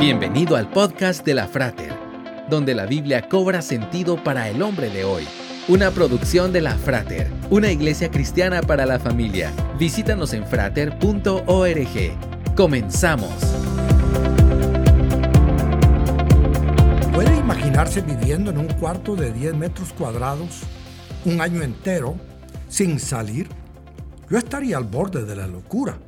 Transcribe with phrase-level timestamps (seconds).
[0.00, 1.92] Bienvenido al podcast de la Frater,
[2.48, 5.28] donde la Biblia cobra sentido para el hombre de hoy.
[5.68, 9.52] Una producción de la Frater, una iglesia cristiana para la familia.
[9.78, 11.36] Visítanos en frater.org.
[12.56, 13.30] Comenzamos.
[17.12, 20.62] ¿Puede imaginarse viviendo en un cuarto de 10 metros cuadrados
[21.26, 22.16] un año entero
[22.70, 23.50] sin salir?
[24.30, 25.98] Yo estaría al borde de la locura,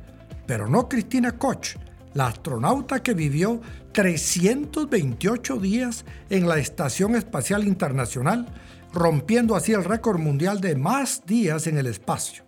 [0.47, 1.75] pero no Cristina Koch,
[2.13, 3.61] la astronauta que vivió
[3.93, 8.47] 328 días en la Estación Espacial Internacional,
[8.93, 12.43] rompiendo así el récord mundial de más días en el espacio.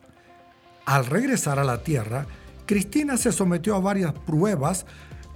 [0.85, 2.27] Al regresar a la Tierra,
[2.65, 4.85] Cristina se sometió a varias pruebas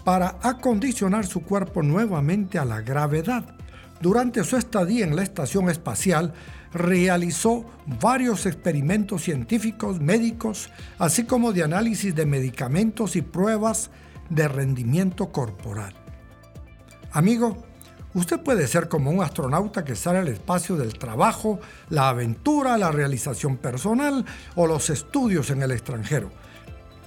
[0.04, 3.56] para acondicionar su cuerpo nuevamente a la gravedad.
[4.02, 6.34] Durante su estadía en la estación espacial,
[6.74, 7.66] realizó
[8.00, 13.90] varios experimentos científicos, médicos, así como de análisis de medicamentos y pruebas
[14.30, 15.94] de rendimiento corporal.
[17.12, 17.58] Amigo,
[18.14, 22.92] usted puede ser como un astronauta que sale al espacio del trabajo, la aventura, la
[22.92, 26.30] realización personal o los estudios en el extranjero.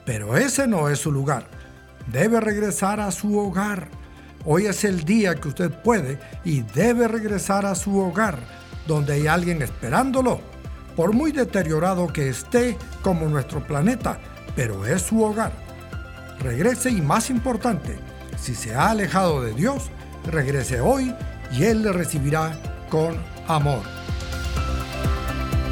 [0.05, 1.47] Pero ese no es su lugar.
[2.11, 3.89] Debe regresar a su hogar.
[4.45, 8.41] Hoy es el día que usted puede y debe regresar a su hogar,
[8.89, 10.41] donde hay alguien esperándolo.
[10.97, 14.19] Por muy deteriorado que esté como nuestro planeta,
[14.57, 15.53] pero es su hogar
[16.43, 17.99] regrese y más importante,
[18.39, 19.91] si se ha alejado de Dios,
[20.31, 21.15] regrese hoy
[21.53, 22.59] y Él le recibirá
[22.91, 23.17] con
[23.49, 23.83] amor.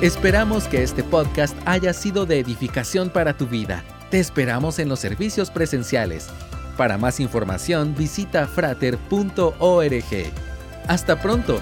[0.00, 3.84] Esperamos que este podcast haya sido de edificación para tu vida.
[4.10, 6.28] Te esperamos en los servicios presenciales.
[6.78, 9.52] Para más información visita frater.org.
[10.88, 11.60] Hasta pronto.